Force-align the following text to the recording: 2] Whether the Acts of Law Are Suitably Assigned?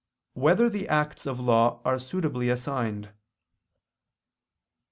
2] 0.33 0.39
Whether 0.41 0.67
the 0.67 0.87
Acts 0.89 1.27
of 1.27 1.39
Law 1.39 1.79
Are 1.85 1.99
Suitably 1.99 2.49
Assigned? 2.49 3.09